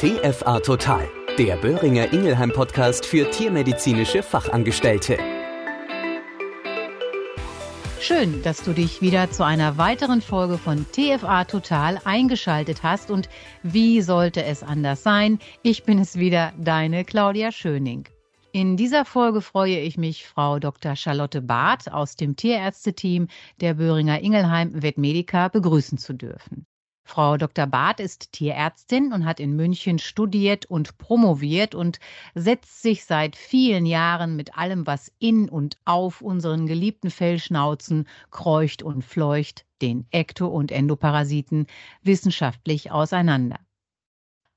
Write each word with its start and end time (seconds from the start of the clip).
TFA 0.00 0.60
Total, 0.60 1.06
der 1.36 1.56
Böhringer 1.56 2.10
Ingelheim 2.10 2.50
Podcast 2.50 3.04
für 3.04 3.30
tiermedizinische 3.30 4.22
Fachangestellte. 4.22 5.18
Schön, 8.00 8.42
dass 8.42 8.62
du 8.62 8.72
dich 8.72 9.02
wieder 9.02 9.30
zu 9.30 9.44
einer 9.44 9.76
weiteren 9.76 10.22
Folge 10.22 10.56
von 10.56 10.86
TFA 10.90 11.44
Total 11.44 12.00
eingeschaltet 12.06 12.82
hast. 12.82 13.10
Und 13.10 13.28
wie 13.62 14.00
sollte 14.00 14.42
es 14.42 14.62
anders 14.62 15.02
sein? 15.02 15.38
Ich 15.62 15.82
bin 15.82 15.98
es 15.98 16.16
wieder, 16.16 16.54
deine 16.56 17.04
Claudia 17.04 17.52
Schöning. 17.52 18.08
In 18.52 18.78
dieser 18.78 19.04
Folge 19.04 19.42
freue 19.42 19.80
ich 19.80 19.98
mich, 19.98 20.24
Frau 20.26 20.58
Dr. 20.58 20.96
Charlotte 20.96 21.42
Barth 21.42 21.92
aus 21.92 22.16
dem 22.16 22.36
Tierärzteteam 22.36 23.28
der 23.60 23.74
Böhringer 23.74 24.22
Ingelheim 24.22 24.80
Vetmedica 24.80 25.48
begrüßen 25.48 25.98
zu 25.98 26.14
dürfen. 26.14 26.64
Frau 27.02 27.36
Dr. 27.36 27.66
Barth 27.66 27.98
ist 27.98 28.32
Tierärztin 28.32 29.12
und 29.12 29.24
hat 29.24 29.40
in 29.40 29.56
München 29.56 29.98
studiert 29.98 30.66
und 30.66 30.96
promoviert 30.98 31.74
und 31.74 31.98
setzt 32.34 32.82
sich 32.82 33.04
seit 33.04 33.36
vielen 33.36 33.84
Jahren 33.84 34.36
mit 34.36 34.56
allem, 34.56 34.86
was 34.86 35.12
in 35.18 35.48
und 35.48 35.76
auf 35.84 36.22
unseren 36.22 36.66
geliebten 36.66 37.10
Fellschnauzen 37.10 38.06
kreucht 38.30 38.82
und 38.82 39.04
fleucht, 39.04 39.66
den 39.82 40.06
Ekto- 40.10 40.48
und 40.48 40.70
Endoparasiten, 40.70 41.66
wissenschaftlich 42.02 42.92
auseinander. 42.92 43.58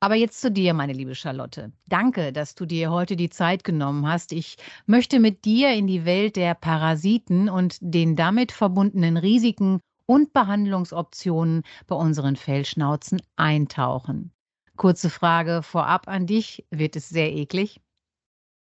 Aber 0.03 0.15
jetzt 0.15 0.41
zu 0.41 0.51
dir, 0.51 0.73
meine 0.73 0.91
liebe 0.91 1.15
Charlotte. 1.15 1.71
Danke, 1.87 2.33
dass 2.33 2.55
du 2.55 2.65
dir 2.65 2.91
heute 2.91 3.15
die 3.15 3.29
Zeit 3.29 3.63
genommen 3.63 4.05
hast. 4.05 4.33
Ich 4.33 4.57
möchte 4.85 5.21
mit 5.21 5.45
dir 5.45 5.73
in 5.73 5.87
die 5.87 6.03
Welt 6.03 6.35
der 6.35 6.55
Parasiten 6.55 7.47
und 7.47 7.77
den 7.79 8.17
damit 8.17 8.51
verbundenen 8.51 9.15
Risiken 9.15 9.79
und 10.05 10.33
Behandlungsoptionen 10.33 11.63
bei 11.87 11.95
unseren 11.95 12.35
Fellschnauzen 12.35 13.21
eintauchen. 13.35 14.31
Kurze 14.75 15.09
Frage 15.09 15.61
vorab 15.63 16.07
an 16.07 16.25
dich. 16.25 16.65
Wird 16.71 16.95
es 16.95 17.09
sehr 17.09 17.31
eklig? 17.31 17.79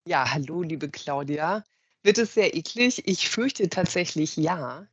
Ja, 0.07 0.33
hallo, 0.33 0.63
liebe 0.63 0.89
Claudia. 0.89 1.65
Wird 2.03 2.19
es 2.19 2.35
sehr 2.35 2.55
eklig? 2.55 3.07
Ich 3.07 3.29
fürchte 3.29 3.69
tatsächlich 3.69 4.37
ja. 4.37 4.87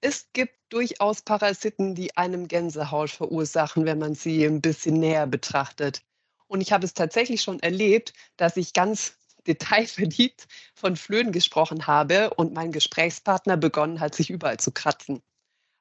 Es 0.00 0.28
gibt 0.32 0.54
durchaus 0.68 1.22
Parasiten, 1.22 1.94
die 1.94 2.16
einem 2.16 2.46
Gänsehaut 2.46 3.10
verursachen, 3.10 3.86
wenn 3.86 3.98
man 3.98 4.14
sie 4.14 4.44
ein 4.44 4.60
bisschen 4.60 5.00
näher 5.00 5.26
betrachtet. 5.26 6.02
Und 6.46 6.60
ich 6.60 6.72
habe 6.72 6.84
es 6.84 6.94
tatsächlich 6.94 7.42
schon 7.42 7.60
erlebt, 7.60 8.12
dass 8.36 8.56
ich 8.56 8.74
ganz 8.74 9.16
detailverliebt 9.46 10.46
von 10.74 10.96
Flöhen 10.96 11.32
gesprochen 11.32 11.86
habe 11.86 12.34
und 12.34 12.52
mein 12.52 12.70
Gesprächspartner 12.70 13.56
begonnen 13.56 14.00
hat, 14.00 14.14
sich 14.14 14.28
überall 14.28 14.58
zu 14.58 14.72
kratzen. 14.72 15.22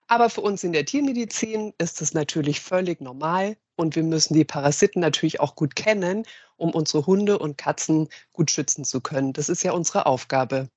Aber 0.07 0.29
für 0.29 0.41
uns 0.41 0.63
in 0.63 0.71
der 0.71 0.85
Tiermedizin 0.85 1.73
ist 1.77 1.99
das 2.01 2.13
natürlich 2.13 2.61
völlig 2.61 3.01
normal 3.01 3.57
und 3.75 3.95
wir 3.95 4.03
müssen 4.03 4.33
die 4.33 4.45
Parasiten 4.45 5.01
natürlich 5.01 5.39
auch 5.39 5.55
gut 5.55 5.75
kennen, 5.75 6.23
um 6.55 6.71
unsere 6.71 7.05
Hunde 7.05 7.37
und 7.39 7.57
Katzen 7.57 8.07
gut 8.31 8.49
schützen 8.49 8.85
zu 8.85 9.01
können. 9.01 9.33
Das 9.33 9.49
ist 9.49 9.63
ja 9.63 9.73
unsere 9.73 10.05
Aufgabe. 10.05 10.69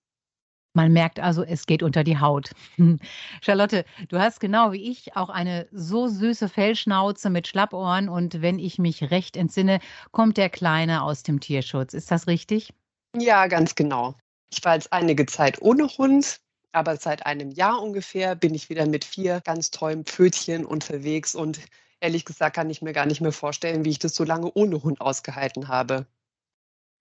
Man 0.75 0.93
merkt 0.93 1.19
also, 1.19 1.43
es 1.43 1.67
geht 1.67 1.83
unter 1.83 2.05
die 2.05 2.19
Haut. 2.19 2.51
Charlotte, 3.43 3.85
du 4.09 4.19
hast 4.19 4.39
genau 4.39 4.73
wie 4.73 4.91
ich 4.91 5.17
auch 5.17 5.29
eine 5.29 5.67
so 5.73 6.07
süße 6.07 6.49
Fellschnauze 6.49 7.29
mit 7.29 7.49
Schlappohren 7.49 8.09
und 8.09 8.41
wenn 8.41 8.59
ich 8.59 8.79
mich 8.79 9.11
recht 9.11 9.37
entsinne, 9.37 9.81
kommt 10.13 10.37
der 10.37 10.49
Kleine 10.49 11.03
aus 11.03 11.25
dem 11.25 11.41
Tierschutz. 11.41 11.93
Ist 11.95 12.11
das 12.11 12.29
richtig? 12.29 12.73
Ja, 13.17 13.49
ganz 13.49 13.75
genau. 13.75 14.15
Ich 14.53 14.65
war 14.65 14.75
jetzt 14.75 14.93
einige 14.93 15.27
Zeit 15.27 15.61
ohne 15.61 15.89
Hund, 15.89 16.41
aber 16.73 16.97
seit 16.97 17.27
einem 17.27 17.51
Jahr 17.51 17.83
ungefähr 17.83 18.35
bin 18.37 18.55
ich 18.55 18.69
wieder 18.69 18.87
mit 18.87 19.05
vier 19.05 19.41
ganz 19.41 19.71
tollen 19.71 20.05
Pfötchen 20.05 20.65
unterwegs 20.65 21.35
und 21.35 21.61
ehrlich 22.01 22.25
gesagt 22.25 22.57
kann 22.57 22.71
ich 22.71 22.83
mir 22.83 22.93
gar 22.93 23.07
nicht 23.07 23.21
mehr 23.21 23.33
vorstellen, 23.33 23.85
wie 23.85 23.91
ich 23.91 23.99
das 23.99 24.15
so 24.15 24.25
lange 24.25 24.51
ohne 24.55 24.83
Hund 24.83 25.01
ausgehalten 25.01 25.69
habe. 25.69 26.07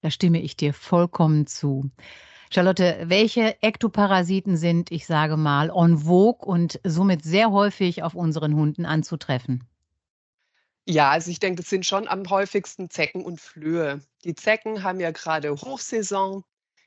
Da 0.01 0.11
stimme 0.11 0.41
ich 0.41 0.55
dir 0.55 0.73
vollkommen 0.73 1.45
zu. 1.45 1.91
Charlotte, 2.51 3.03
welche 3.05 3.61
Ektoparasiten 3.61 4.57
sind, 4.57 4.91
ich 4.91 5.05
sage 5.05 5.37
mal, 5.37 5.69
en 5.69 5.99
vogue 5.99 6.45
und 6.47 6.79
somit 6.83 7.23
sehr 7.23 7.51
häufig 7.51 8.01
auf 8.01 8.15
unseren 8.15 8.55
Hunden 8.55 8.85
anzutreffen? 8.85 9.63
Ja, 10.85 11.11
also 11.11 11.29
ich 11.29 11.39
denke, 11.39 11.61
das 11.61 11.69
sind 11.69 11.85
schon 11.85 12.07
am 12.07 12.27
häufigsten 12.27 12.89
Zecken 12.89 13.23
und 13.23 13.39
Flöhe. 13.39 14.01
Die 14.23 14.33
Zecken 14.33 14.81
haben 14.81 14.99
ja 14.99 15.11
gerade 15.11 15.51
Hochsaison. 15.51 16.43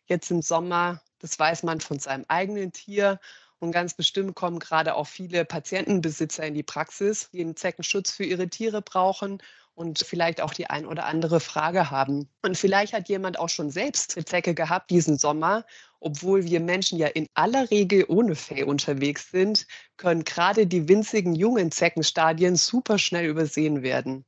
Jetzt 0.06 0.32
im 0.32 0.42
Sommer 0.42 1.00
das 1.22 1.38
weiß 1.38 1.62
man 1.62 1.80
von 1.80 1.98
seinem 1.98 2.26
eigenen 2.28 2.72
Tier. 2.72 3.18
Und 3.60 3.70
ganz 3.70 3.94
bestimmt 3.94 4.34
kommen 4.34 4.58
gerade 4.58 4.96
auch 4.96 5.06
viele 5.06 5.44
Patientenbesitzer 5.44 6.44
in 6.44 6.54
die 6.54 6.64
Praxis, 6.64 7.30
die 7.30 7.40
einen 7.40 7.56
Zeckenschutz 7.56 8.10
für 8.10 8.24
ihre 8.24 8.48
Tiere 8.48 8.82
brauchen 8.82 9.38
und 9.74 10.00
vielleicht 10.00 10.40
auch 10.40 10.52
die 10.52 10.68
ein 10.68 10.84
oder 10.84 11.06
andere 11.06 11.38
Frage 11.38 11.90
haben. 11.90 12.28
Und 12.42 12.58
vielleicht 12.58 12.92
hat 12.92 13.08
jemand 13.08 13.38
auch 13.38 13.48
schon 13.48 13.70
selbst 13.70 14.16
eine 14.16 14.24
Zecke 14.24 14.54
gehabt 14.54 14.90
diesen 14.90 15.16
Sommer. 15.16 15.64
Obwohl 16.00 16.44
wir 16.44 16.58
Menschen 16.58 16.98
ja 16.98 17.06
in 17.06 17.28
aller 17.34 17.70
Regel 17.70 18.04
ohne 18.08 18.34
Fell 18.34 18.64
unterwegs 18.64 19.30
sind, 19.30 19.68
können 19.96 20.24
gerade 20.24 20.66
die 20.66 20.88
winzigen 20.88 21.36
jungen 21.36 21.70
Zeckenstadien 21.70 22.56
super 22.56 22.98
schnell 22.98 23.26
übersehen 23.26 23.82
werden. 23.82 24.24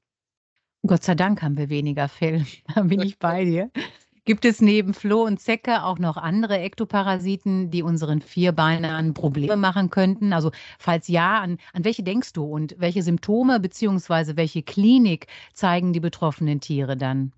Gott 0.86 1.02
sei 1.02 1.16
Dank 1.16 1.42
haben 1.42 1.56
wir 1.56 1.68
weniger 1.68 2.08
Fell. 2.08 2.46
Da 2.74 2.82
bin 2.82 3.00
ich 3.00 3.18
bei 3.18 3.44
dir. 3.44 3.70
Gibt 4.26 4.46
es 4.46 4.62
neben 4.62 4.94
Floh 4.94 5.24
und 5.24 5.38
Zecke 5.38 5.82
auch 5.82 5.98
noch 5.98 6.16
andere 6.16 6.58
Ektoparasiten, 6.58 7.70
die 7.70 7.82
unseren 7.82 8.22
Vierbeinern 8.22 9.12
Probleme 9.12 9.56
machen 9.56 9.90
könnten? 9.90 10.32
Also 10.32 10.50
falls 10.78 11.08
ja, 11.08 11.40
an, 11.40 11.58
an 11.74 11.84
welche 11.84 12.02
denkst 12.02 12.32
du 12.32 12.44
und 12.44 12.74
welche 12.78 13.02
Symptome 13.02 13.60
bzw. 13.60 14.36
welche 14.36 14.62
Klinik 14.62 15.26
zeigen 15.52 15.92
die 15.92 16.00
betroffenen 16.00 16.60
Tiere 16.60 16.96
dann? 16.96 17.32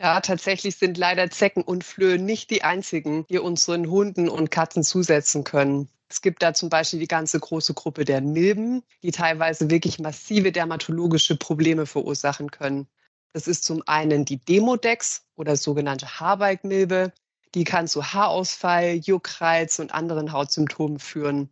Ja, 0.00 0.20
tatsächlich 0.20 0.76
sind 0.76 0.98
leider 0.98 1.30
Zecken 1.30 1.62
und 1.62 1.82
Flöhe 1.82 2.18
nicht 2.18 2.50
die 2.50 2.62
einzigen, 2.62 3.24
die 3.28 3.38
unseren 3.38 3.90
Hunden 3.90 4.28
und 4.28 4.52
Katzen 4.52 4.84
zusetzen 4.84 5.42
können. 5.42 5.88
Es 6.08 6.22
gibt 6.22 6.42
da 6.42 6.54
zum 6.54 6.68
Beispiel 6.68 7.00
die 7.00 7.08
ganze 7.08 7.40
große 7.40 7.74
Gruppe 7.74 8.04
der 8.04 8.20
Milben, 8.20 8.84
die 9.02 9.10
teilweise 9.10 9.68
wirklich 9.70 9.98
massive 9.98 10.52
dermatologische 10.52 11.36
Probleme 11.36 11.86
verursachen 11.86 12.50
können. 12.52 12.86
Das 13.32 13.48
ist 13.48 13.64
zum 13.64 13.82
einen 13.86 14.24
die 14.24 14.38
Demodex 14.38 15.24
oder 15.36 15.56
sogenannte 15.56 16.20
Haarbalgmilbe. 16.20 17.12
Die 17.54 17.64
kann 17.64 17.88
zu 17.88 18.12
Haarausfall, 18.12 18.96
Juckreiz 18.96 19.78
und 19.78 19.92
anderen 19.92 20.32
Hautsymptomen 20.32 20.98
führen. 20.98 21.48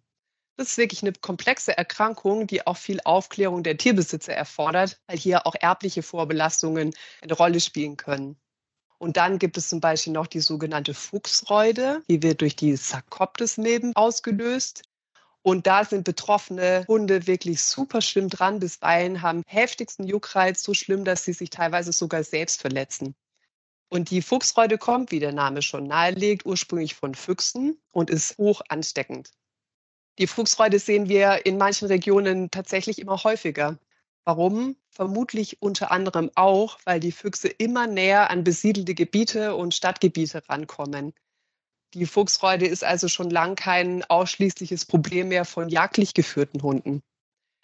Das 0.56 0.68
ist 0.68 0.78
wirklich 0.78 1.02
eine 1.02 1.12
komplexe 1.12 1.76
Erkrankung, 1.76 2.46
die 2.46 2.66
auch 2.66 2.76
viel 2.76 3.00
Aufklärung 3.04 3.62
der 3.62 3.78
Tierbesitzer 3.78 4.34
erfordert, 4.34 5.00
weil 5.06 5.16
hier 5.16 5.46
auch 5.46 5.54
erbliche 5.58 6.02
Vorbelastungen 6.02 6.92
eine 7.22 7.32
Rolle 7.32 7.60
spielen 7.60 7.96
können. 7.96 8.38
Und 8.98 9.16
dann 9.16 9.38
gibt 9.38 9.56
es 9.56 9.70
zum 9.70 9.80
Beispiel 9.80 10.12
noch 10.12 10.26
die 10.26 10.40
sogenannte 10.40 10.92
Fuchsreude, 10.92 12.02
die 12.10 12.22
wird 12.22 12.42
durch 12.42 12.56
die 12.56 12.76
Sarkoptes-Milben 12.76 13.96
ausgelöst. 13.96 14.82
Und 15.42 15.66
da 15.66 15.84
sind 15.84 16.04
betroffene 16.04 16.84
Hunde 16.86 17.26
wirklich 17.26 17.62
super 17.62 18.02
schlimm 18.02 18.28
dran. 18.28 18.60
Bisweilen 18.60 19.22
haben 19.22 19.42
heftigsten 19.46 20.06
Juckreiz 20.06 20.62
so 20.62 20.74
schlimm, 20.74 21.04
dass 21.04 21.24
sie 21.24 21.32
sich 21.32 21.50
teilweise 21.50 21.92
sogar 21.92 22.24
selbst 22.24 22.60
verletzen. 22.60 23.14
Und 23.88 24.10
die 24.10 24.22
Fuchsreude 24.22 24.78
kommt, 24.78 25.10
wie 25.10 25.18
der 25.18 25.32
Name 25.32 25.62
schon 25.62 25.84
nahelegt, 25.84 26.46
ursprünglich 26.46 26.94
von 26.94 27.14
Füchsen 27.14 27.80
und 27.90 28.10
ist 28.10 28.38
hoch 28.38 28.60
ansteckend. 28.68 29.30
Die 30.18 30.26
Fuchsreude 30.26 30.78
sehen 30.78 31.08
wir 31.08 31.46
in 31.46 31.56
manchen 31.56 31.88
Regionen 31.88 32.50
tatsächlich 32.50 32.98
immer 32.98 33.24
häufiger. 33.24 33.78
Warum? 34.24 34.76
Vermutlich 34.90 35.62
unter 35.62 35.90
anderem 35.90 36.30
auch, 36.34 36.78
weil 36.84 37.00
die 37.00 37.10
Füchse 37.10 37.48
immer 37.48 37.86
näher 37.86 38.30
an 38.30 38.44
besiedelte 38.44 38.94
Gebiete 38.94 39.56
und 39.56 39.74
Stadtgebiete 39.74 40.46
rankommen. 40.48 41.14
Die 41.94 42.06
Fuchsreude 42.06 42.66
ist 42.66 42.84
also 42.84 43.08
schon 43.08 43.30
lang 43.30 43.56
kein 43.56 44.04
ausschließliches 44.04 44.84
Problem 44.84 45.28
mehr 45.28 45.44
von 45.44 45.68
jagdlich 45.68 46.14
geführten 46.14 46.62
Hunden. 46.62 47.02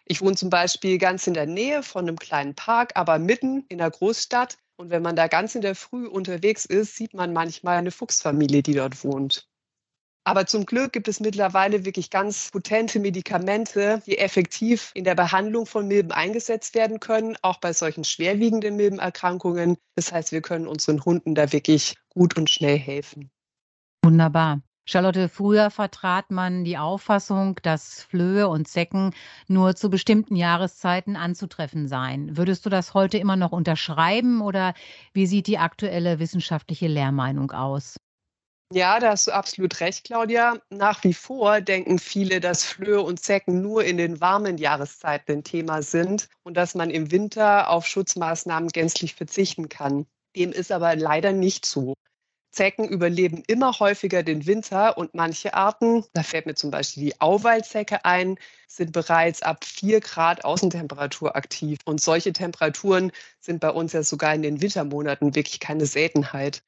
Ich 0.05 0.21
wohne 0.21 0.37
zum 0.37 0.51
Beispiel 0.51 0.99
ganz 0.99 1.27
in 1.27 1.35
der 1.35 1.47
Nähe 1.47 1.83
von 1.83 2.09
einem 2.09 2.19
kleinen 2.19 2.55
Park, 2.55 2.93
aber 2.95 3.19
mitten 3.19 3.65
in 3.69 3.79
der 3.79 3.91
Großstadt. 3.91 4.59
Und 4.77 4.91
wenn 4.91 5.03
man 5.03 5.17
da 5.17 5.29
ganz 5.29 5.55
in 5.55 5.63
der 5.63 5.75
Früh 5.75 6.07
unterwegs 6.07 6.65
ist, 6.65 6.97
sieht 6.97 7.15
man 7.15 7.33
manchmal 7.33 7.79
eine 7.79 7.91
Fuchsfamilie, 7.91 8.63
die 8.63 8.75
dort 8.75 9.05
wohnt. 9.05 9.49
Aber 10.25 10.45
zum 10.47 10.67
Glück 10.67 10.93
gibt 10.93 11.07
es 11.07 11.21
mittlerweile 11.21 11.85
wirklich 11.85 12.11
ganz 12.11 12.51
potente 12.51 12.99
Medikamente, 12.99 14.03
die 14.07 14.19
effektiv 14.19 14.91
in 14.95 15.05
der 15.05 15.15
Behandlung 15.15 15.67
von 15.67 15.87
Milben 15.87 16.11
eingesetzt 16.11 16.75
werden 16.75 16.99
können, 16.99 17.37
auch 17.43 17.59
bei 17.59 17.73
solchen 17.73 18.03
schwerwiegenden 18.03 18.75
Milbenerkrankungen. 18.75 19.77
Das 19.95 20.11
heißt, 20.11 20.33
wir 20.33 20.43
können 20.43 20.67
unseren 20.67 21.05
Hunden 21.05 21.37
da 21.37 21.53
wirklich 21.53 21.95
gut 22.09 22.37
und 22.37 22.51
schnell 22.51 22.77
helfen. 22.77 23.31
Wunderbar. 24.07 24.61
Charlotte, 24.85 25.29
früher 25.29 25.69
vertrat 25.69 26.31
man 26.31 26.63
die 26.63 26.79
Auffassung, 26.79 27.59
dass 27.65 28.05
Flöhe 28.05 28.47
und 28.47 28.69
Zecken 28.69 29.13
nur 29.49 29.75
zu 29.75 29.91
bestimmten 29.91 30.37
Jahreszeiten 30.37 31.17
anzutreffen 31.17 31.89
seien. 31.89 32.37
Würdest 32.37 32.65
du 32.65 32.71
das 32.71 32.95
heute 32.95 33.19
immer 33.19 33.35
noch 33.35 33.51
unterschreiben 33.51 34.43
oder 34.43 34.75
wie 35.13 35.27
sieht 35.27 35.49
die 35.49 35.59
aktuelle 35.59 36.21
wissenschaftliche 36.21 36.87
Lehrmeinung 36.87 37.51
aus? 37.51 37.97
Ja, 38.73 39.01
da 39.01 39.11
hast 39.11 39.27
du 39.27 39.33
absolut 39.33 39.81
recht, 39.81 40.05
Claudia. 40.05 40.55
Nach 40.71 41.03
wie 41.03 41.15
vor 41.15 41.61
denken 41.61 41.99
viele, 41.99 42.39
dass 42.39 42.63
Flöhe 42.63 43.03
und 43.03 43.19
Zecken 43.19 43.61
nur 43.61 43.83
in 43.83 43.97
den 43.97 44.21
warmen 44.21 44.57
Jahreszeiten 44.57 45.39
ein 45.39 45.43
Thema 45.43 45.83
sind 45.83 46.29
und 46.45 46.57
dass 46.57 46.77
man 46.77 46.91
im 46.91 47.11
Winter 47.11 47.71
auf 47.71 47.89
Schutzmaßnahmen 47.89 48.69
gänzlich 48.69 49.17
verzichten 49.17 49.69
kann. 49.69 50.07
Dem 50.37 50.53
ist 50.53 50.71
aber 50.71 50.95
leider 50.95 51.33
nicht 51.33 51.67
so. 51.67 51.95
Zecken 52.57 52.89
überleben 52.89 53.43
immer 53.47 53.79
häufiger 53.79 54.23
den 54.23 54.47
Winter 54.47 54.97
und 54.97 55.15
manche 55.15 55.53
Arten, 55.53 56.05
da 56.15 56.23
fällt 56.23 56.47
mir 56.47 56.55
zum 56.55 56.71
Beispiel 56.71 57.05
die 57.05 57.21
Auwaldzecke 57.21 58.07
ein, 58.07 58.39
sind 58.67 58.93
bereits 58.93 59.43
ab 59.43 59.63
4 59.63 60.01
Grad 60.01 60.43
Außentemperatur 60.45 61.37
aktiv. 61.37 61.79
Und 61.85 62.01
solche 62.01 62.33
Temperaturen 62.33 63.13
sind 63.41 63.61
bei 63.61 63.69
uns 63.69 63.93
ja 63.93 64.03
sogar 64.03 64.35
in 64.35 64.41
den 64.41 64.63
Wintermonaten 64.63 65.35
wirklich 65.35 65.61
keine 65.61 65.85
Seltenheit. 65.85 66.63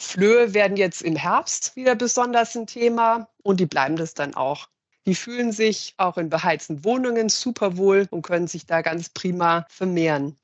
Flöhe 0.00 0.54
werden 0.54 0.76
jetzt 0.76 1.02
im 1.02 1.14
Herbst 1.14 1.76
wieder 1.76 1.94
besonders 1.94 2.56
ein 2.56 2.66
Thema 2.66 3.28
und 3.44 3.60
die 3.60 3.66
bleiben 3.66 3.94
das 3.94 4.14
dann 4.14 4.34
auch. 4.34 4.68
Die 5.06 5.14
fühlen 5.14 5.52
sich 5.52 5.94
auch 5.98 6.18
in 6.18 6.30
beheizten 6.30 6.84
Wohnungen 6.84 7.28
super 7.28 7.76
wohl 7.76 8.08
und 8.10 8.22
können 8.22 8.48
sich 8.48 8.66
da 8.66 8.82
ganz 8.82 9.08
prima 9.08 9.66
vermehren. 9.68 10.36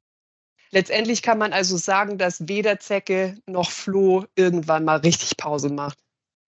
Letztendlich 0.74 1.22
kann 1.22 1.38
man 1.38 1.52
also 1.52 1.76
sagen, 1.76 2.18
dass 2.18 2.48
weder 2.48 2.80
Zecke 2.80 3.38
noch 3.46 3.70
Floh 3.70 4.24
irgendwann 4.34 4.84
mal 4.84 4.96
richtig 4.96 5.36
Pause 5.36 5.68
macht. 5.68 6.00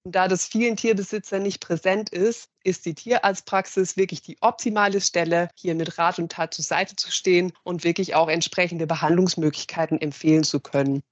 Und 0.05 0.17
da 0.17 0.27
das 0.27 0.47
vielen 0.47 0.77
Tierbesitzern 0.77 1.45
nicht 1.45 1.61
präsent 1.61 2.09
ist, 2.09 2.49
ist 2.65 2.87
die 2.87 2.95
Tierarztpraxis 2.95 3.97
wirklich 3.97 4.23
die 4.23 4.37
optimale 4.41 5.01
Stelle, 5.01 5.49
hier 5.55 5.77
mit 5.77 5.97
Rat 5.97 6.19
und 6.19 6.33
Tat 6.33 6.55
zur 6.55 6.65
Seite 6.65 6.97
zu 6.97 7.13
stehen 7.13 7.53
und 7.63 7.85
wirklich 7.85 8.17
auch 8.17 8.29
entsprechende 8.29 8.89
Behandlungsmöglichkeiten 8.89 10.01
empfehlen 10.01 10.43
zu 10.43 10.59
können. 10.59 11.05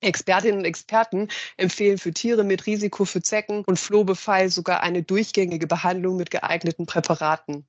Expertinnen 0.00 0.58
und 0.58 0.64
Experten 0.64 1.28
empfehlen 1.58 1.98
für 1.98 2.12
Tiere 2.12 2.42
mit 2.42 2.66
Risiko 2.66 3.04
für 3.04 3.22
Zecken 3.22 3.62
und 3.66 3.78
Flohbefall 3.78 4.48
sogar 4.48 4.80
eine 4.80 5.04
durchgängige 5.04 5.68
Behandlung 5.68 6.16
mit 6.16 6.32
geeigneten 6.32 6.86
Präparaten. 6.86 7.68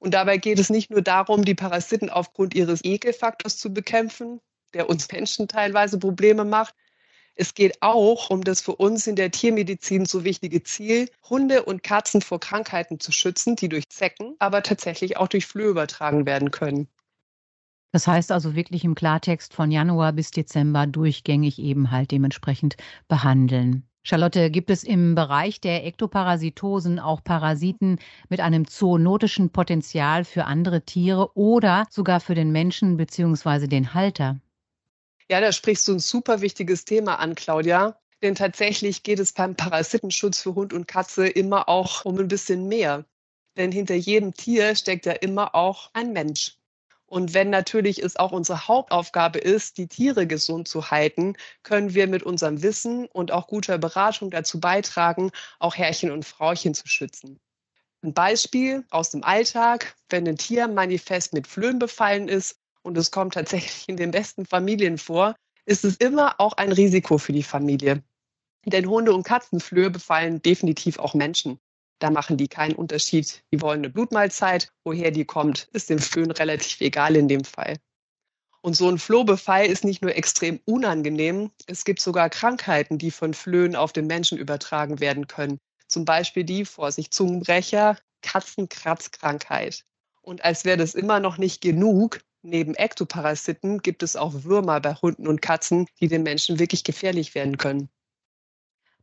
Und 0.00 0.14
dabei 0.14 0.38
geht 0.38 0.58
es 0.58 0.70
nicht 0.70 0.90
nur 0.90 1.02
darum, 1.02 1.44
die 1.44 1.54
Parasiten 1.54 2.10
aufgrund 2.10 2.54
ihres 2.54 2.82
Ekelfaktors 2.82 3.58
zu 3.58 3.72
bekämpfen, 3.72 4.40
der 4.74 4.88
uns 4.88 5.12
Menschen 5.12 5.46
teilweise 5.46 5.98
Probleme 5.98 6.44
macht. 6.44 6.74
Es 7.36 7.54
geht 7.54 7.80
auch 7.82 8.30
um 8.30 8.42
das 8.42 8.60
für 8.62 8.74
uns 8.74 9.06
in 9.06 9.14
der 9.14 9.30
Tiermedizin 9.30 10.06
so 10.06 10.24
wichtige 10.24 10.62
Ziel, 10.62 11.08
Hunde 11.28 11.64
und 11.64 11.82
Katzen 11.82 12.22
vor 12.22 12.40
Krankheiten 12.40 12.98
zu 12.98 13.12
schützen, 13.12 13.56
die 13.56 13.68
durch 13.68 13.88
Zecken, 13.88 14.36
aber 14.38 14.62
tatsächlich 14.62 15.18
auch 15.18 15.28
durch 15.28 15.46
Flöhe 15.46 15.68
übertragen 15.68 16.26
werden 16.26 16.50
können. 16.50 16.88
Das 17.92 18.06
heißt 18.06 18.32
also 18.32 18.54
wirklich 18.54 18.84
im 18.84 18.94
Klartext 18.94 19.52
von 19.52 19.70
Januar 19.70 20.12
bis 20.12 20.30
Dezember 20.30 20.86
durchgängig 20.86 21.58
eben 21.58 21.90
halt 21.90 22.10
dementsprechend 22.10 22.76
behandeln. 23.06 23.89
Charlotte, 24.02 24.50
gibt 24.50 24.70
es 24.70 24.82
im 24.82 25.14
Bereich 25.14 25.60
der 25.60 25.84
Ektoparasitosen 25.84 26.98
auch 26.98 27.22
Parasiten 27.22 27.98
mit 28.28 28.40
einem 28.40 28.66
zoonotischen 28.66 29.50
Potenzial 29.50 30.24
für 30.24 30.44
andere 30.46 30.82
Tiere 30.82 31.36
oder 31.36 31.86
sogar 31.90 32.20
für 32.20 32.34
den 32.34 32.50
Menschen 32.50 32.96
bzw. 32.96 33.66
den 33.66 33.92
Halter? 33.92 34.40
Ja, 35.30 35.40
da 35.40 35.52
sprichst 35.52 35.86
du 35.86 35.92
ein 35.92 35.98
super 36.00 36.40
wichtiges 36.40 36.84
Thema 36.84 37.18
an, 37.18 37.34
Claudia. 37.34 38.00
Denn 38.22 38.34
tatsächlich 38.34 39.02
geht 39.02 39.18
es 39.18 39.32
beim 39.32 39.54
Parasitenschutz 39.54 40.42
für 40.42 40.54
Hund 40.54 40.72
und 40.72 40.86
Katze 40.86 41.26
immer 41.26 41.68
auch 41.68 42.04
um 42.04 42.18
ein 42.18 42.28
bisschen 42.28 42.68
mehr. 42.68 43.06
Denn 43.56 43.72
hinter 43.72 43.94
jedem 43.94 44.34
Tier 44.34 44.74
steckt 44.76 45.06
ja 45.06 45.12
immer 45.12 45.54
auch 45.54 45.90
ein 45.94 46.12
Mensch. 46.12 46.59
Und 47.10 47.34
wenn 47.34 47.50
natürlich 47.50 48.00
es 48.00 48.14
auch 48.14 48.30
unsere 48.30 48.68
Hauptaufgabe 48.68 49.40
ist, 49.40 49.78
die 49.78 49.88
Tiere 49.88 50.28
gesund 50.28 50.68
zu 50.68 50.92
halten, 50.92 51.34
können 51.64 51.92
wir 51.92 52.06
mit 52.06 52.22
unserem 52.22 52.62
Wissen 52.62 53.06
und 53.06 53.32
auch 53.32 53.48
guter 53.48 53.78
Beratung 53.78 54.30
dazu 54.30 54.60
beitragen, 54.60 55.32
auch 55.58 55.74
Herrchen 55.74 56.12
und 56.12 56.24
Frauchen 56.24 56.72
zu 56.72 56.86
schützen. 56.86 57.40
Ein 58.02 58.14
Beispiel 58.14 58.84
aus 58.90 59.10
dem 59.10 59.24
Alltag, 59.24 59.96
wenn 60.08 60.26
ein 60.28 60.36
Tier 60.36 60.68
manifest 60.68 61.32
mit 61.32 61.48
Flöhen 61.48 61.80
befallen 61.80 62.28
ist 62.28 62.60
und 62.82 62.96
es 62.96 63.10
kommt 63.10 63.34
tatsächlich 63.34 63.88
in 63.88 63.96
den 63.96 64.12
besten 64.12 64.46
Familien 64.46 64.96
vor, 64.96 65.34
ist 65.66 65.84
es 65.84 65.96
immer 65.96 66.36
auch 66.38 66.52
ein 66.52 66.70
Risiko 66.70 67.18
für 67.18 67.32
die 67.32 67.42
Familie. 67.42 68.04
Denn 68.66 68.88
Hunde 68.88 69.12
und 69.12 69.24
Katzenflöhe 69.24 69.90
befallen 69.90 70.42
definitiv 70.42 71.00
auch 71.00 71.14
Menschen. 71.14 71.58
Da 72.00 72.10
machen 72.10 72.36
die 72.36 72.48
keinen 72.48 72.74
Unterschied. 72.74 73.44
Die 73.52 73.60
wollen 73.60 73.80
eine 73.80 73.90
Blutmahlzeit. 73.90 74.72
Woher 74.84 75.10
die 75.10 75.26
kommt, 75.26 75.68
ist 75.72 75.90
dem 75.90 75.98
Föhn 75.98 76.30
relativ 76.30 76.80
egal 76.80 77.14
in 77.14 77.28
dem 77.28 77.44
Fall. 77.44 77.76
Und 78.62 78.76
so 78.76 78.88
ein 78.88 78.98
Flohbefall 78.98 79.66
ist 79.66 79.84
nicht 79.84 80.02
nur 80.02 80.14
extrem 80.14 80.60
unangenehm, 80.66 81.50
es 81.66 81.84
gibt 81.84 82.00
sogar 82.00 82.28
Krankheiten, 82.28 82.98
die 82.98 83.10
von 83.10 83.32
Flöhen 83.32 83.74
auf 83.74 83.92
den 83.92 84.06
Menschen 84.06 84.36
übertragen 84.36 85.00
werden 85.00 85.28
können. 85.28 85.58
Zum 85.86 86.04
Beispiel 86.04 86.44
die, 86.44 86.64
Vorsicht, 86.64 87.14
Zungenbrecher, 87.14 87.96
Katzenkratzkrankheit. 88.22 89.84
Und 90.20 90.44
als 90.44 90.64
wäre 90.64 90.76
das 90.76 90.94
immer 90.94 91.20
noch 91.20 91.38
nicht 91.38 91.62
genug, 91.62 92.20
neben 92.42 92.74
Ektoparasiten 92.74 93.80
gibt 93.80 94.02
es 94.02 94.16
auch 94.16 94.44
Würmer 94.44 94.80
bei 94.80 94.94
Hunden 94.94 95.26
und 95.26 95.40
Katzen, 95.40 95.86
die 96.00 96.08
den 96.08 96.22
Menschen 96.22 96.58
wirklich 96.58 96.84
gefährlich 96.84 97.34
werden 97.34 97.56
können. 97.56 97.88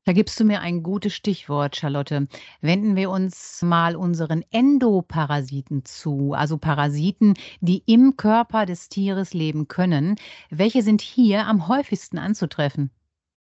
Da 0.08 0.14
gibst 0.14 0.40
du 0.40 0.46
mir 0.46 0.62
ein 0.62 0.84
gutes 0.84 1.14
Stichwort, 1.14 1.76
Charlotte. 1.76 2.30
Wenden 2.62 2.96
wir 2.96 3.10
uns 3.10 3.62
mal 3.62 3.98
unseren 3.98 4.42
Endoparasiten 4.52 5.84
zu, 5.84 6.32
also 6.32 6.58
Parasiten, 6.58 7.34
die 7.60 7.84
im 7.86 8.16
Körper 8.16 8.66
des 8.66 8.88
Tieres 8.88 9.34
leben 9.34 9.68
können. 9.68 10.16
Welche 10.50 10.82
sind 10.82 11.02
hier 11.02 11.46
am 11.46 11.68
häufigsten 11.68 12.20
anzutreffen? 12.20 12.90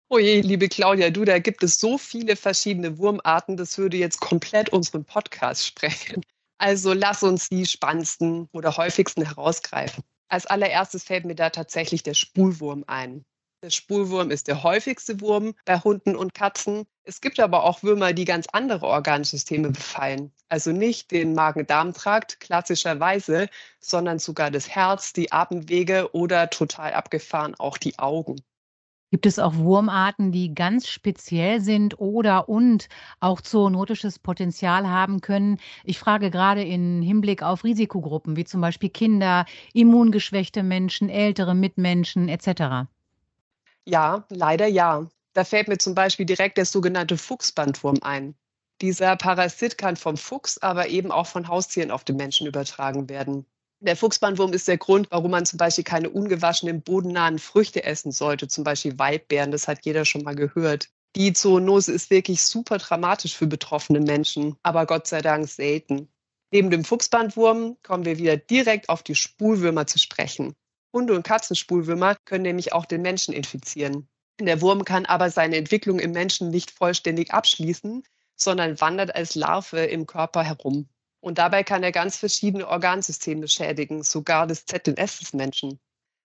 Oh 0.09 0.17
je, 0.17 0.41
liebe 0.41 0.67
Claudia, 0.67 1.11
du, 1.11 1.23
da 1.23 1.39
gibt 1.39 1.63
es 1.63 1.79
so 1.79 1.97
viele 1.97 2.35
verschiedene 2.35 2.97
Wurmarten, 2.97 3.55
das 3.55 3.77
würde 3.77 3.95
jetzt 3.95 4.19
komplett 4.19 4.67
unseren 4.67 5.05
Podcast 5.05 5.65
sprechen. 5.65 6.23
Also 6.57 6.91
lass 6.91 7.23
uns 7.23 7.47
die 7.47 7.65
spannendsten 7.67 8.49
oder 8.51 8.75
häufigsten 8.75 9.23
herausgreifen. 9.23 10.03
Als 10.27 10.45
allererstes 10.45 11.05
fällt 11.05 11.23
mir 11.23 11.35
da 11.35 11.51
tatsächlich 11.51 12.03
der 12.03 12.15
Spulwurm 12.15 12.83
ein. 12.85 13.23
Der 13.61 13.71
Spulwurm 13.71 14.31
ist 14.31 14.47
der 14.47 14.63
häufigste 14.63 15.19
Wurm 15.19 15.53
bei 15.65 15.77
Hunden 15.77 16.15
und 16.15 16.33
Katzen. 16.33 16.85
Es 17.03 17.19
gibt 17.19 17.41
aber 17.41 17.65
auch 17.65 17.83
Würmer, 17.83 18.13
die 18.13 18.23
ganz 18.23 18.47
andere 18.53 18.85
Organsysteme 18.85 19.71
befallen. 19.71 20.31
Also 20.47 20.71
nicht 20.71 21.11
den 21.11 21.33
Magen-Darm-Trakt 21.33 22.39
klassischerweise, 22.39 23.49
sondern 23.81 24.17
sogar 24.17 24.49
das 24.49 24.69
Herz, 24.69 25.11
die 25.11 25.33
Atemwege 25.33 26.09
oder 26.13 26.49
total 26.49 26.93
abgefahren 26.93 27.53
auch 27.55 27.77
die 27.77 27.99
Augen. 27.99 28.37
Gibt 29.11 29.25
es 29.25 29.39
auch 29.39 29.55
Wurmarten, 29.55 30.31
die 30.31 30.53
ganz 30.53 30.87
speziell 30.87 31.59
sind 31.59 31.99
oder 31.99 32.47
und 32.47 32.87
auch 33.19 33.41
zoonotisches 33.41 34.19
Potenzial 34.19 34.87
haben 34.87 35.19
können? 35.19 35.57
Ich 35.83 35.99
frage 35.99 36.31
gerade 36.31 36.63
in 36.63 37.01
Hinblick 37.01 37.43
auf 37.43 37.65
Risikogruppen, 37.65 38.37
wie 38.37 38.45
zum 38.45 38.61
Beispiel 38.61 38.89
Kinder, 38.89 39.45
immungeschwächte 39.73 40.63
Menschen, 40.63 41.09
ältere 41.09 41.55
Mitmenschen 41.55 42.29
etc. 42.29 42.87
Ja, 43.89 44.23
leider 44.29 44.67
ja. 44.67 45.09
Da 45.33 45.43
fällt 45.43 45.67
mir 45.67 45.79
zum 45.79 45.95
Beispiel 45.95 46.27
direkt 46.27 46.57
der 46.59 46.65
sogenannte 46.65 47.17
Fuchsbandwurm 47.17 47.97
ein. 48.01 48.35
Dieser 48.81 49.15
Parasit 49.15 49.79
kann 49.79 49.95
vom 49.95 50.15
Fuchs, 50.15 50.59
aber 50.59 50.89
eben 50.89 51.11
auch 51.11 51.25
von 51.25 51.47
Haustieren 51.47 51.89
auf 51.89 52.03
den 52.03 52.15
Menschen 52.15 52.45
übertragen 52.45 53.09
werden. 53.09 53.47
Der 53.79 53.95
Fuchsbandwurm 53.95 54.53
ist 54.53 54.67
der 54.67 54.77
Grund, 54.77 55.07
warum 55.09 55.31
man 55.31 55.47
zum 55.47 55.57
Beispiel 55.57 55.83
keine 55.83 56.11
ungewaschenen, 56.11 56.83
bodennahen 56.83 57.39
Früchte 57.39 57.83
essen 57.83 58.11
sollte, 58.11 58.47
zum 58.47 58.63
Beispiel 58.63 58.99
Waldbeeren, 58.99 59.49
das 59.51 59.67
hat 59.67 59.83
jeder 59.85 60.05
schon 60.05 60.21
mal 60.21 60.35
gehört. 60.35 60.89
Die 61.15 61.33
Zoonose 61.33 61.91
ist 61.91 62.11
wirklich 62.11 62.43
super 62.43 62.77
dramatisch 62.77 63.35
für 63.35 63.47
betroffene 63.47 64.01
Menschen, 64.01 64.55
aber 64.61 64.85
Gott 64.85 65.07
sei 65.07 65.21
Dank 65.21 65.47
selten. 65.49 66.09
Neben 66.51 66.69
dem 66.69 66.83
Fuchsbandwurm 66.83 67.77
kommen 67.81 68.05
wir 68.05 68.19
wieder 68.19 68.37
direkt 68.37 68.89
auf 68.89 69.01
die 69.01 69.15
Spulwürmer 69.15 69.87
zu 69.87 69.97
sprechen. 69.97 70.55
Hunde- 70.93 71.13
und 71.13 71.23
Katzenspulwürmer 71.23 72.15
können 72.25 72.43
nämlich 72.43 72.73
auch 72.73 72.85
den 72.85 73.01
Menschen 73.01 73.33
infizieren. 73.33 74.07
Der 74.39 74.61
Wurm 74.61 74.85
kann 74.85 75.05
aber 75.05 75.29
seine 75.29 75.57
Entwicklung 75.57 75.99
im 75.99 76.11
Menschen 76.11 76.49
nicht 76.49 76.71
vollständig 76.71 77.33
abschließen, 77.33 78.03
sondern 78.35 78.79
wandert 78.79 79.13
als 79.15 79.35
Larve 79.35 79.85
im 79.85 80.05
Körper 80.05 80.43
herum. 80.43 80.87
Und 81.19 81.37
dabei 81.37 81.63
kann 81.63 81.83
er 81.83 81.91
ganz 81.91 82.15
verschiedene 82.15 82.67
Organsysteme 82.67 83.47
schädigen, 83.47 84.03
sogar 84.03 84.47
das 84.47 84.65
ZNS 84.65 85.19
des 85.19 85.33
Menschen. 85.33 85.79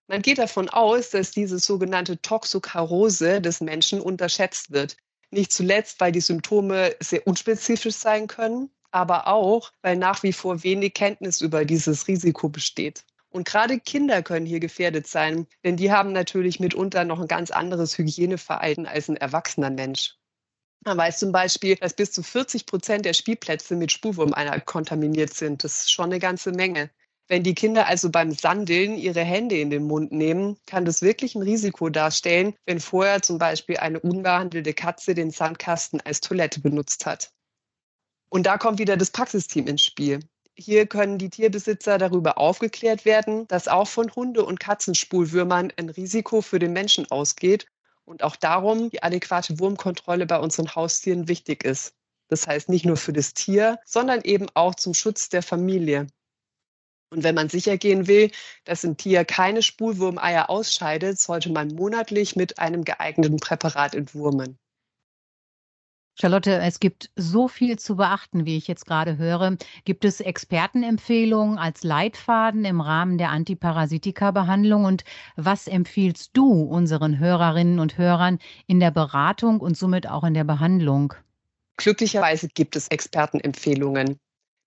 Man 0.07 0.23
geht 0.23 0.39
davon 0.39 0.69
aus, 0.69 1.11
dass 1.11 1.31
diese 1.33 1.59
sogenannte 1.59 2.21
Toxokarose 2.21 3.41
des 3.41 3.61
Menschen 3.61 4.01
unterschätzt 4.01 4.71
wird. 4.71 4.97
Nicht 5.31 5.51
zuletzt, 5.51 5.99
weil 5.99 6.13
die 6.13 6.21
Symptome 6.21 6.95
sehr 7.01 7.27
unspezifisch 7.27 7.97
sein 7.97 8.29
können, 8.29 8.71
aber 8.93 9.27
auch, 9.27 9.73
weil 9.83 9.97
nach 9.97 10.23
wie 10.23 10.33
vor 10.33 10.63
wenig 10.63 10.95
Kenntnis 10.95 11.41
über 11.41 11.65
dieses 11.65 12.07
Risiko 12.07 12.49
besteht. 12.49 13.05
Und 13.35 13.49
gerade 13.49 13.81
Kinder 13.81 14.23
können 14.23 14.47
hier 14.47 14.61
gefährdet 14.61 15.09
sein, 15.09 15.49
denn 15.65 15.77
die 15.77 15.91
haben 15.91 16.13
natürlich 16.13 16.61
mitunter 16.61 17.05
noch 17.05 17.21
ein 17.21 17.27
ganz 17.27 17.51
anderes 17.51 17.99
Hygieneverhalten 17.99 18.87
als 18.87 19.09
ein 19.09 19.17
erwachsener 19.17 19.71
Mensch. 19.71 20.15
Man 20.85 20.97
weiß 20.99 21.19
zum 21.19 21.33
Beispiel, 21.33 21.75
dass 21.75 21.95
bis 21.95 22.13
zu 22.13 22.23
40 22.23 22.65
Prozent 22.65 23.05
der 23.05 23.13
Spielplätze 23.13 23.75
mit 23.75 23.91
Spurwurmeier 23.91 24.61
kontaminiert 24.61 25.35
sind. 25.35 25.65
Das 25.65 25.81
ist 25.81 25.91
schon 25.91 26.07
eine 26.07 26.21
ganze 26.21 26.53
Menge. 26.53 26.91
Wenn 27.27 27.43
die 27.43 27.57
Kinder 27.57 27.89
also 27.89 28.09
beim 28.09 28.31
Sandeln 28.31 28.97
ihre 28.97 29.25
Hände 29.25 29.59
in 29.59 29.71
den 29.71 29.83
Mund 29.83 30.13
nehmen, 30.13 30.57
kann 30.67 30.85
das 30.85 31.03
wirklich 31.03 31.35
ein 31.35 31.43
Risiko 31.43 31.89
darstellen, 31.89 32.55
wenn 32.67 32.79
vorher 32.79 33.21
zum 33.21 33.39
Beispiel 33.39 33.79
eine 33.79 33.99
unbehandelte 33.99 34.75
Katze 34.75 35.13
den 35.13 35.33
Sandkasten 35.33 36.01
als 36.03 36.21
Toilette 36.21 36.61
benutzt 36.61 37.05
hat. 37.05 37.33
Und 38.29 38.47
da 38.47 38.59
kommt 38.59 38.79
wieder 38.79 38.97
das 38.97 39.11
Praxisteam 39.11 39.67
ins 39.67 39.83
Spiel. 39.83 40.21
Hier 40.57 40.87
können 40.87 41.19
die 41.19 41.31
Tierbesitzer 41.31 41.99
darüber 41.99 42.39
aufgeklärt 42.39 43.05
werden, 43.05 43.49
dass 43.49 43.67
auch 43.67 43.89
von 43.89 44.15
Hunde- 44.15 44.45
und 44.45 44.61
Katzenspulwürmern 44.61 45.73
ein 45.77 45.89
Risiko 45.89 46.43
für 46.43 46.61
den 46.61 46.73
Menschen 46.73 47.11
ausgeht 47.11 47.67
und 48.05 48.23
auch 48.23 48.37
darum 48.37 48.89
die 48.91 49.03
adäquate 49.03 49.59
Wurmkontrolle 49.59 50.27
bei 50.27 50.39
unseren 50.39 50.75
Haustieren 50.75 51.27
wichtig 51.27 51.65
ist. 51.65 51.95
Das 52.29 52.47
heißt 52.47 52.69
nicht 52.69 52.85
nur 52.85 52.97
für 52.97 53.13
das 53.13 53.35
Tier, 53.35 53.81
sondern 53.85 54.21
eben 54.23 54.47
auch 54.55 54.77
zum 54.77 54.95
Schutz 54.95 55.29
der 55.29 55.43
Familie. 55.43 56.07
Und 57.11 57.25
wenn 57.25 57.35
man 57.35 57.49
sicher 57.49 57.77
gehen 57.77 58.07
will, 58.07 58.31
dass 58.65 58.85
ein 58.85 58.97
Tier 58.97 59.25
keine 59.25 59.63
Spulwurmeier 59.63 60.51
ausscheidet, 60.51 61.19
sollte 61.19 61.51
man 61.51 61.69
monatlich 61.69 62.37
mit 62.37 62.59
einem 62.59 62.85
geeigneten 62.85 63.39
Präparat 63.39 63.95
entwurmen. 63.95 64.59
Charlotte, 66.17 66.59
es 66.59 66.79
gibt 66.79 67.11
so 67.17 67.49
viel 67.49 67.77
zu 67.79 67.97
beachten, 67.97 68.47
wie 68.47 68.57
ich 68.57 68.69
jetzt 68.69 68.87
gerade 68.87 69.19
höre. 69.19 69.57
Gibt 69.85 70.05
es 70.05 70.21
Expertenempfehlungen 70.21 71.59
als 71.59 71.83
Leitfaden 71.83 72.65
im 72.65 72.81
Rahmen 72.81 73.19
der 73.19 73.31
Antiparasitika-Behandlung? 73.31 74.85
Und 74.85 75.03
was 75.35 75.67
empfiehlst 75.67 76.31
du 76.37 76.63
unseren 76.63 77.19
Hörerinnen 77.19 77.81
und 77.81 77.99
Hörern 77.99 78.39
in 78.69 78.79
der 78.79 78.93
Beratung 78.93 79.59
und 79.59 79.77
somit 79.77 80.09
auch 80.09 80.23
in 80.23 80.35
der 80.35 80.45
Behandlung? 80.45 81.15
Glücklicherweise 81.79 82.47
gibt 82.47 82.77
es 82.77 82.87
Expertenempfehlungen. 82.89 84.17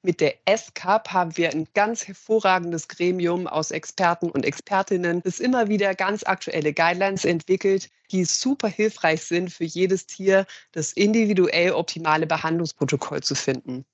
Mit 0.03 0.21
der 0.21 0.35
SCAP 0.47 1.11
haben 1.11 1.35
wir 1.37 1.51
ein 1.51 1.67
ganz 1.73 2.07
hervorragendes 2.07 2.87
Gremium 2.87 3.47
aus 3.47 3.71
Experten 3.71 4.29
und 4.29 4.45
Expertinnen, 4.45 5.21
das 5.23 5.39
immer 5.39 5.69
wieder 5.69 5.95
ganz 5.95 6.23
aktuelle 6.23 6.71
Guidelines 6.71 7.25
entwickelt, 7.25 7.89
die 8.11 8.23
super 8.23 8.67
hilfreich 8.67 9.23
sind 9.23 9.51
für 9.51 9.65
jedes 9.65 10.05
Tier, 10.05 10.45
das 10.71 10.93
individuell 10.93 11.71
optimale 11.71 12.27
Behandlungsprotokoll 12.27 13.23
zu 13.23 13.33
finden. 13.35 13.85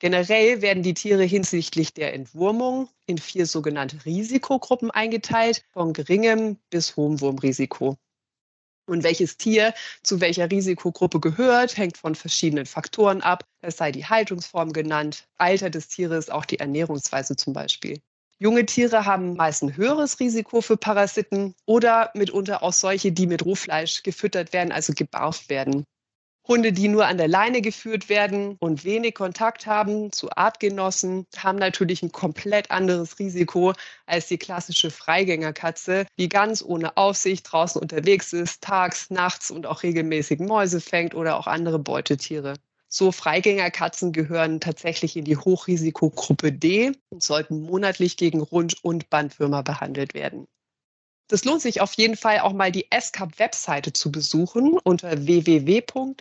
Generell 0.00 0.60
werden 0.60 0.82
die 0.82 0.94
Tiere 0.94 1.24
hinsichtlich 1.24 1.94
der 1.94 2.14
Entwurmung 2.14 2.88
in 3.06 3.18
vier 3.18 3.46
sogenannte 3.46 4.04
Risikogruppen 4.04 4.90
eingeteilt, 4.90 5.64
von 5.72 5.92
geringem 5.92 6.58
bis 6.70 6.96
hohem 6.96 7.20
Wurmrisiko. 7.20 7.96
Und 8.88 9.02
welches 9.04 9.36
Tier 9.36 9.74
zu 10.02 10.20
welcher 10.20 10.50
Risikogruppe 10.50 11.20
gehört, 11.20 11.76
hängt 11.76 11.98
von 11.98 12.14
verschiedenen 12.14 12.64
Faktoren 12.64 13.20
ab. 13.20 13.44
Es 13.60 13.76
sei 13.76 13.92
die 13.92 14.06
Haltungsform 14.06 14.72
genannt, 14.72 15.24
Alter 15.36 15.68
des 15.68 15.88
Tieres, 15.88 16.30
auch 16.30 16.46
die 16.46 16.58
Ernährungsweise 16.58 17.36
zum 17.36 17.52
Beispiel. 17.52 18.00
Junge 18.38 18.64
Tiere 18.64 19.04
haben 19.04 19.34
meist 19.34 19.62
ein 19.62 19.76
höheres 19.76 20.20
Risiko 20.20 20.60
für 20.62 20.76
Parasiten 20.76 21.54
oder 21.66 22.10
mitunter 22.14 22.62
auch 22.62 22.72
solche, 22.72 23.12
die 23.12 23.26
mit 23.26 23.44
Rohfleisch 23.44 24.02
gefüttert 24.04 24.52
werden, 24.52 24.72
also 24.72 24.94
gebarft 24.94 25.50
werden. 25.50 25.84
Hunde, 26.48 26.72
die 26.72 26.88
nur 26.88 27.06
an 27.06 27.18
der 27.18 27.28
Leine 27.28 27.60
geführt 27.60 28.08
werden 28.08 28.56
und 28.58 28.82
wenig 28.82 29.14
Kontakt 29.14 29.66
haben 29.66 30.10
zu 30.12 30.30
Artgenossen, 30.30 31.26
haben 31.36 31.58
natürlich 31.58 32.02
ein 32.02 32.10
komplett 32.10 32.70
anderes 32.70 33.18
Risiko 33.18 33.74
als 34.06 34.28
die 34.28 34.38
klassische 34.38 34.90
Freigängerkatze, 34.90 36.06
die 36.18 36.30
ganz 36.30 36.62
ohne 36.62 36.96
Aufsicht 36.96 37.52
draußen 37.52 37.80
unterwegs 37.80 38.32
ist, 38.32 38.62
tags, 38.62 39.10
nachts 39.10 39.50
und 39.50 39.66
auch 39.66 39.82
regelmäßig 39.82 40.40
Mäuse 40.40 40.80
fängt 40.80 41.14
oder 41.14 41.36
auch 41.38 41.46
andere 41.46 41.78
Beutetiere. 41.78 42.54
So 42.88 43.12
Freigängerkatzen 43.12 44.12
gehören 44.12 44.60
tatsächlich 44.60 45.16
in 45.18 45.26
die 45.26 45.36
Hochrisikogruppe 45.36 46.50
D 46.50 46.92
und 47.10 47.22
sollten 47.22 47.60
monatlich 47.60 48.16
gegen 48.16 48.40
Rund- 48.40 48.82
und 48.82 49.10
Bandwürmer 49.10 49.62
behandelt 49.62 50.14
werden. 50.14 50.46
Das 51.28 51.44
lohnt 51.44 51.60
sich 51.60 51.82
auf 51.82 51.92
jeden 51.92 52.16
Fall 52.16 52.40
auch 52.40 52.54
mal 52.54 52.72
die 52.72 52.86
SCAP-Webseite 52.90 53.92
zu 53.92 54.10
besuchen 54.10 54.78
unter 54.82 55.26
www.scap.de. 55.26 56.18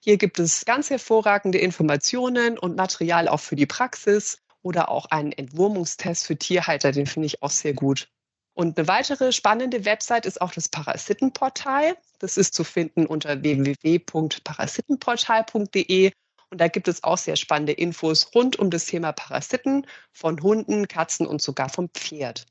Hier 0.00 0.16
gibt 0.18 0.38
es 0.38 0.66
ganz 0.66 0.90
hervorragende 0.90 1.56
Informationen 1.56 2.58
und 2.58 2.76
Material 2.76 3.28
auch 3.28 3.40
für 3.40 3.56
die 3.56 3.64
Praxis 3.64 4.36
oder 4.60 4.90
auch 4.90 5.06
einen 5.06 5.32
Entwurmungstest 5.32 6.26
für 6.26 6.36
Tierhalter, 6.36 6.92
den 6.92 7.06
finde 7.06 7.24
ich 7.26 7.42
auch 7.42 7.50
sehr 7.50 7.72
gut. 7.72 8.10
Und 8.52 8.76
eine 8.76 8.88
weitere 8.88 9.32
spannende 9.32 9.86
Website 9.86 10.26
ist 10.26 10.42
auch 10.42 10.52
das 10.52 10.68
Parasitenportal. 10.68 11.96
Das 12.18 12.36
ist 12.36 12.54
zu 12.54 12.64
finden 12.64 13.06
unter 13.06 13.42
www.parasitenportal.de. 13.42 16.12
Und 16.50 16.60
da 16.60 16.68
gibt 16.68 16.88
es 16.88 17.04
auch 17.04 17.18
sehr 17.18 17.36
spannende 17.36 17.72
Infos 17.72 18.34
rund 18.34 18.58
um 18.58 18.70
das 18.70 18.86
Thema 18.86 19.12
Parasiten 19.12 19.86
von 20.12 20.42
Hunden, 20.42 20.88
Katzen 20.88 21.26
und 21.26 21.40
sogar 21.40 21.68
vom 21.68 21.88
Pferd. 21.90 22.46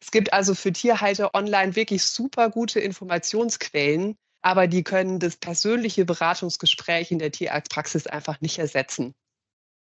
Es 0.00 0.10
gibt 0.10 0.32
also 0.32 0.54
für 0.54 0.72
Tierhalter 0.72 1.34
online 1.34 1.74
wirklich 1.74 2.04
super 2.04 2.50
gute 2.50 2.80
Informationsquellen, 2.80 4.16
aber 4.42 4.66
die 4.66 4.84
können 4.84 5.18
das 5.18 5.36
persönliche 5.36 6.04
Beratungsgespräch 6.04 7.10
in 7.10 7.18
der 7.18 7.32
Tierarztpraxis 7.32 8.06
einfach 8.06 8.40
nicht 8.40 8.58
ersetzen. 8.58 9.14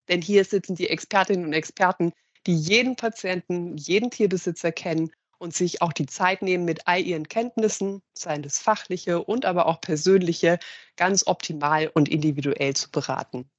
Denn 0.09 0.21
hier 0.21 0.45
sitzen 0.45 0.75
die 0.75 0.89
Expertinnen 0.89 1.45
und 1.45 1.53
Experten, 1.53 2.13
die 2.45 2.55
jeden 2.55 2.95
Patienten, 2.95 3.77
jeden 3.77 4.11
Tierbesitzer 4.11 4.71
kennen 4.71 5.11
und 5.37 5.53
sich 5.53 5.81
auch 5.81 5.93
die 5.93 6.05
Zeit 6.05 6.41
nehmen, 6.41 6.65
mit 6.65 6.87
all 6.87 7.01
ihren 7.01 7.27
Kenntnissen, 7.27 8.01
seien 8.17 8.43
das 8.43 8.59
fachliche 8.59 9.23
und 9.23 9.45
aber 9.45 9.65
auch 9.65 9.81
persönliche, 9.81 10.59
ganz 10.95 11.27
optimal 11.27 11.89
und 11.93 12.07
individuell 12.09 12.75
zu 12.75 12.91
beraten. 12.91 13.49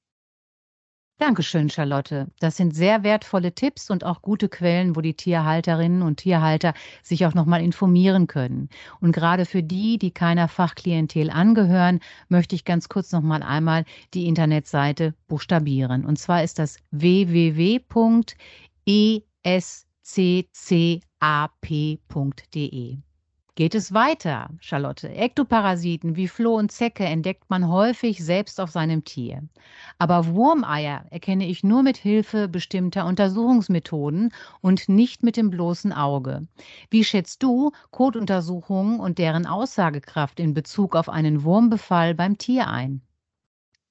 Dankeschön, 1.17 1.69
Charlotte. 1.69 2.27
Das 2.39 2.57
sind 2.57 2.75
sehr 2.75 3.03
wertvolle 3.03 3.53
Tipps 3.55 3.89
und 3.89 4.03
auch 4.03 4.21
gute 4.21 4.49
Quellen, 4.49 4.97
wo 4.97 5.01
die 5.01 5.13
Tierhalterinnen 5.13 6.01
und 6.01 6.17
Tierhalter 6.17 6.73
sich 7.03 7.25
auch 7.25 7.33
nochmal 7.33 7.63
informieren 7.63 8.27
können. 8.27 8.67
Und 8.99 9.13
gerade 9.13 9.45
für 9.45 9.63
die, 9.63 9.97
die 9.97 10.11
keiner 10.11 10.49
Fachklientel 10.49 11.29
angehören, 11.29 12.01
möchte 12.27 12.53
ich 12.55 12.65
ganz 12.65 12.89
kurz 12.89 13.13
nochmal 13.13 13.43
einmal 13.43 13.85
die 14.13 14.27
Internetseite 14.27 15.13
buchstabieren. 15.27 16.03
Und 16.05 16.19
zwar 16.19 16.43
ist 16.43 16.59
das 16.59 16.79
www.esccap.de 16.91 18.57
geht 23.55 23.73
es 23.73 23.93
weiter, 23.93 24.49
Charlotte. 24.59 25.09
Ektoparasiten 25.09 26.15
wie 26.15 26.27
Floh 26.27 26.55
und 26.55 26.71
Zecke 26.71 27.05
entdeckt 27.05 27.49
man 27.49 27.69
häufig 27.69 28.23
selbst 28.23 28.59
auf 28.59 28.69
seinem 28.69 29.03
Tier. 29.03 29.43
Aber 29.97 30.27
Wurmeier 30.27 31.05
erkenne 31.09 31.47
ich 31.47 31.63
nur 31.63 31.81
mit 31.81 31.97
Hilfe 31.97 32.47
bestimmter 32.47 33.05
Untersuchungsmethoden 33.05 34.33
und 34.61 34.89
nicht 34.89 35.23
mit 35.23 35.37
dem 35.37 35.49
bloßen 35.49 35.93
Auge. 35.93 36.47
Wie 36.89 37.03
schätzt 37.03 37.41
du 37.43 37.71
Kotuntersuchungen 37.91 38.99
und 38.99 39.17
deren 39.17 39.45
Aussagekraft 39.45 40.39
in 40.39 40.53
Bezug 40.53 40.95
auf 40.95 41.09
einen 41.09 41.43
Wurmbefall 41.43 42.13
beim 42.13 42.37
Tier 42.37 42.67
ein? 42.67 43.01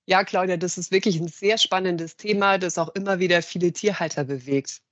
Ja, 0.07 0.23
Claudia, 0.23 0.59
das 0.59 0.77
ist 0.77 0.93
wirklich 0.93 1.19
ein 1.19 1.29
sehr 1.29 1.57
spannendes 1.57 2.17
Thema, 2.17 2.59
das 2.59 2.77
auch 2.77 2.91
immer 2.91 3.19
wieder 3.19 3.41
viele 3.41 3.73
Tierhalter 3.73 4.25
bewegt. 4.25 4.83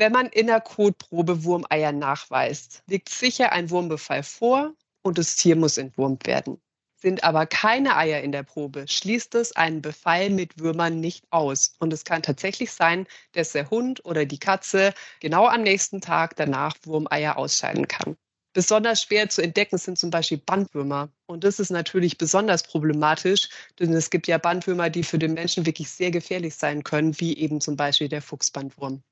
Wenn 0.00 0.12
man 0.12 0.26
in 0.26 0.46
der 0.46 0.60
Kotprobe 0.60 1.42
Wurmeier 1.42 1.90
nachweist, 1.90 2.84
liegt 2.86 3.08
sicher 3.08 3.50
ein 3.50 3.68
Wurmbefall 3.68 4.22
vor 4.22 4.74
und 5.02 5.18
das 5.18 5.34
Tier 5.34 5.56
muss 5.56 5.76
entwurmt 5.76 6.24
werden. 6.28 6.60
Sind 6.94 7.24
aber 7.24 7.46
keine 7.46 7.96
Eier 7.96 8.22
in 8.22 8.30
der 8.30 8.44
Probe, 8.44 8.86
schließt 8.86 9.34
es 9.34 9.56
einen 9.56 9.82
Befall 9.82 10.30
mit 10.30 10.60
Würmern 10.60 11.00
nicht 11.00 11.24
aus. 11.30 11.74
Und 11.80 11.92
es 11.92 12.04
kann 12.04 12.22
tatsächlich 12.22 12.70
sein, 12.70 13.08
dass 13.32 13.50
der 13.50 13.70
Hund 13.70 14.04
oder 14.04 14.24
die 14.24 14.38
Katze 14.38 14.94
genau 15.18 15.48
am 15.48 15.62
nächsten 15.62 16.00
Tag 16.00 16.36
danach 16.36 16.76
Wurmeier 16.84 17.36
ausscheiden 17.36 17.88
kann. 17.88 18.16
Besonders 18.52 19.02
schwer 19.02 19.28
zu 19.28 19.42
entdecken 19.42 19.78
sind 19.78 19.98
zum 19.98 20.10
Beispiel 20.10 20.38
Bandwürmer. 20.38 21.10
Und 21.26 21.42
das 21.42 21.58
ist 21.58 21.70
natürlich 21.70 22.18
besonders 22.18 22.62
problematisch, 22.62 23.48
denn 23.80 23.92
es 23.94 24.10
gibt 24.10 24.28
ja 24.28 24.38
Bandwürmer, 24.38 24.90
die 24.90 25.02
für 25.02 25.18
den 25.18 25.34
Menschen 25.34 25.66
wirklich 25.66 25.90
sehr 25.90 26.12
gefährlich 26.12 26.54
sein 26.54 26.84
können, 26.84 27.18
wie 27.18 27.36
eben 27.36 27.60
zum 27.60 27.74
Beispiel 27.74 28.08
der 28.08 28.22
Fuchsbandwurm. 28.22 29.02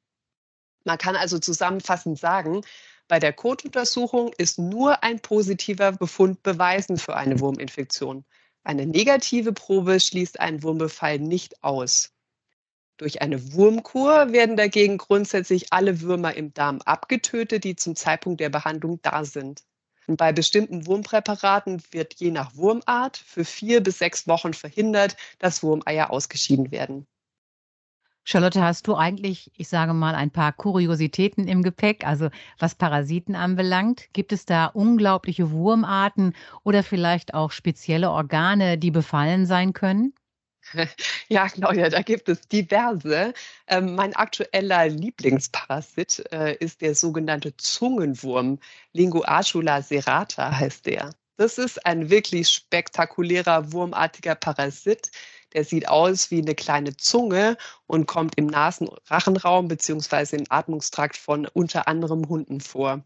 Man 0.87 0.99
kann 0.99 1.17
also 1.17 1.41
zusammenfassend 1.41 2.17
sagen, 2.17 2.63
bei 3.09 3.19
der 3.19 3.33
Kotuntersuchung 3.33 4.33
ist 4.39 4.59
nur 4.59 5.03
ein 5.03 5.21
positiver 5.21 5.91
Befund 5.93 6.45
beweisen 6.45 6.97
für 6.97 7.17
eine 7.17 7.41
Wurminfektion. 7.41 8.25
Eine 8.63 8.87
negative 8.87 9.53
Probe 9.53 9.99
schließt 9.99 10.39
einen 10.39 10.63
Wurmbefall 10.63 11.19
nicht 11.19 11.65
aus. 11.65 12.13
Durch 12.99 13.21
eine 13.21 13.53
Wurmkur 13.53 14.33
werden 14.33 14.57
dagegen 14.57 14.97
grundsätzlich 14.97 15.73
alle 15.73 16.01
Würmer 16.01 16.35
im 16.35 16.55
Darm 16.55 16.81
abgetötet, 16.83 17.65
die 17.65 17.75
zum 17.75 17.97
Zeitpunkt 17.97 18.41
der 18.41 18.49
Behandlung 18.49 19.01
da 19.03 19.25
sind. 19.25 19.65
Und 20.07 20.19
bei 20.19 20.33
bestimmten 20.33 20.87
Wurmpräparaten 20.87 21.83
wird 21.91 22.15
je 22.15 22.31
nach 22.31 22.55
Wurmart 22.55 23.17
für 23.17 23.45
vier 23.45 23.83
bis 23.83 23.99
sechs 23.99 24.29
Wochen 24.29 24.55
verhindert, 24.55 25.17
dass 25.41 25.65
Wurmeier 25.65 26.11
ausgeschieden 26.11 26.71
werden. 26.71 27.09
Charlotte, 28.29 28.61
hast 28.61 28.89
du 28.89 28.97
eigentlich, 28.97 29.53
ich 29.57 29.69
sage 29.69 29.95
mal, 29.95 30.17
ein 30.17 30.33
paar 30.33 30.53
Kuriositäten 30.53 31.47
im 31.47 31.63
Gepäck, 31.63 32.05
also 32.05 32.29
was 32.59 32.75
Parasiten 32.75 33.37
anbelangt? 33.37 34.13
Gibt 34.15 34.33
es 34.33 34.45
da 34.45 34.67
unglaubliche 34.67 35.53
Wurmarten 35.53 36.35
oder 36.65 36.83
vielleicht 36.83 37.35
auch 37.35 37.53
spezielle 37.53 38.11
Organe, 38.11 38.79
die 38.79 38.91
befallen 38.91 39.47
sein 39.47 39.73
können? 39.73 40.13
Ja, 41.29 41.49
Claudia, 41.49 41.89
da 41.89 42.03
gibt 42.03 42.29
es 42.29 42.41
diverse. 42.49 43.33
Ähm, 43.69 43.95
mein 43.95 44.17
aktueller 44.17 44.89
Lieblingsparasit 44.89 46.25
äh, 46.33 46.57
ist 46.57 46.81
der 46.81 46.97
sogenannte 46.97 47.57
Zungenwurm. 47.57 48.59
Linguacula 48.93 49.83
serrata 49.83 50.59
heißt 50.59 50.87
der. 50.87 51.15
Das 51.37 51.59
ist 51.59 51.85
ein 51.87 52.11
wirklich 52.11 52.49
spektakulärer 52.49 53.73
wurmartiger 53.73 54.35
Parasit. 54.35 55.11
Der 55.57 55.65
sieht 55.65 55.89
aus 55.89 56.31
wie 56.31 56.43
eine 56.43 56.55
kleine 56.55 56.99
Zunge 56.99 57.57
und 57.87 58.05
kommt 58.07 58.37
im 58.37 58.47
Nasen-Rachenraum 58.47 59.69
bzw. 59.69 60.37
im 60.37 60.45
Atmungstrakt 60.51 61.17
von 61.17 61.47
unter 61.47 61.89
anderem 61.89 62.29
Hunden 62.29 62.61
vor. 62.61 63.03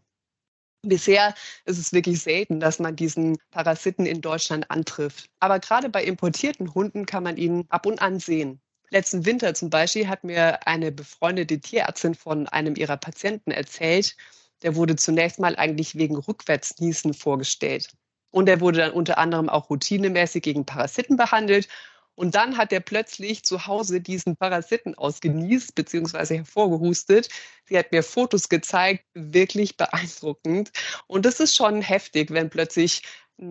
Bisher 0.81 1.33
ist 1.63 1.77
es 1.77 1.93
wirklich 1.93 2.19
selten, 2.19 2.59
dass 2.59 2.79
man 2.79 2.97
diesen 2.97 3.37
Parasiten 3.51 4.05
in 4.05 4.19
Deutschland 4.19 4.69
antrifft. 4.69 5.29
Aber 5.39 5.59
gerade 5.59 5.87
bei 5.87 6.03
importierten 6.03 6.73
Hunden 6.73 7.05
kann 7.05 7.23
man 7.23 7.37
ihn 7.37 7.67
ab 7.69 7.85
und 7.85 8.01
an 8.01 8.19
sehen. 8.19 8.59
Letzten 8.89 9.25
Winter 9.25 9.53
zum 9.53 9.69
Beispiel 9.69 10.09
hat 10.09 10.25
mir 10.25 10.67
eine 10.67 10.91
befreundete 10.91 11.57
Tierärztin 11.57 12.15
von 12.15 12.49
einem 12.49 12.75
ihrer 12.75 12.97
Patienten 12.97 13.51
erzählt, 13.51 14.17
der 14.61 14.75
wurde 14.75 14.97
zunächst 14.97 15.39
mal 15.39 15.55
eigentlich 15.55 15.95
wegen 15.95 16.17
Rückwärtsniesen 16.17 17.13
vorgestellt. 17.13 17.93
Und 18.29 18.49
er 18.49 18.59
wurde 18.59 18.79
dann 18.79 18.91
unter 18.91 19.17
anderem 19.17 19.47
auch 19.47 19.69
routinemäßig 19.69 20.43
gegen 20.43 20.65
Parasiten 20.65 21.15
behandelt 21.15 21.69
und 22.15 22.35
dann 22.35 22.57
hat 22.57 22.71
er 22.71 22.81
plötzlich 22.81 23.43
zu 23.43 23.67
Hause 23.67 24.01
diesen 24.01 24.35
Parasiten 24.35 24.95
ausgenießt 24.95 25.75
bzw. 25.75 26.37
hervorgehustet. 26.37 27.29
Sie 27.65 27.77
hat 27.77 27.91
mir 27.91 28.03
Fotos 28.03 28.49
gezeigt, 28.49 29.05
wirklich 29.13 29.77
beeindruckend. 29.77 30.71
Und 31.07 31.25
das 31.25 31.39
ist 31.39 31.55
schon 31.55 31.81
heftig, 31.81 32.31
wenn 32.31 32.49
plötzlich 32.49 33.03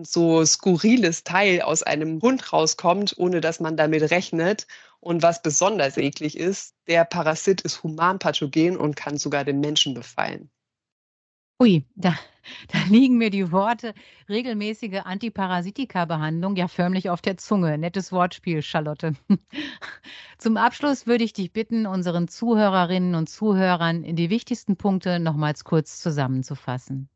so 0.03 0.45
skurriles 0.45 1.23
Teil 1.23 1.61
aus 1.61 1.83
einem 1.83 2.21
Hund 2.21 2.53
rauskommt, 2.53 3.15
ohne 3.17 3.41
dass 3.41 3.59
man 3.59 3.75
damit 3.75 4.09
rechnet. 4.11 4.67
Und 4.99 5.23
was 5.23 5.41
besonders 5.41 5.97
eklig 5.97 6.37
ist, 6.37 6.75
der 6.87 7.03
Parasit 7.05 7.61
ist 7.61 7.83
humanpathogen 7.83 8.77
und 8.77 8.95
kann 8.95 9.17
sogar 9.17 9.43
den 9.43 9.59
Menschen 9.59 9.93
befallen. 9.93 10.49
Ui, 11.61 11.85
da, 11.95 12.17
da 12.69 12.79
liegen 12.89 13.19
mir 13.19 13.29
die 13.29 13.51
Worte 13.51 13.93
regelmäßige 14.27 15.01
Antiparasitika-Behandlung 15.03 16.55
ja 16.55 16.67
förmlich 16.67 17.11
auf 17.11 17.21
der 17.21 17.37
Zunge. 17.37 17.77
Nettes 17.77 18.11
Wortspiel, 18.11 18.63
Charlotte. 18.63 19.13
Zum 20.39 20.57
Abschluss 20.57 21.05
würde 21.05 21.23
ich 21.23 21.33
dich 21.33 21.53
bitten, 21.53 21.85
unseren 21.85 22.27
Zuhörerinnen 22.27 23.13
und 23.13 23.29
Zuhörern 23.29 24.15
die 24.15 24.31
wichtigsten 24.31 24.75
Punkte 24.75 25.19
nochmals 25.19 25.63
kurz 25.63 25.99
zusammenzufassen. 25.99 27.09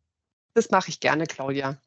Das 0.54 0.70
mache 0.70 0.90
ich 0.90 1.00
gerne, 1.00 1.25
Claudia. 1.25 1.80